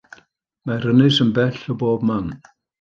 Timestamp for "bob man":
1.87-2.37